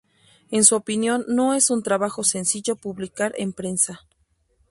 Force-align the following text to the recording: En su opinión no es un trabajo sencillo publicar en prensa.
En 0.49 0.63
su 0.63 0.75
opinión 0.75 1.25
no 1.27 1.53
es 1.53 1.69
un 1.69 1.83
trabajo 1.83 2.23
sencillo 2.23 2.75
publicar 2.75 3.35
en 3.37 3.53
prensa. 3.53 4.01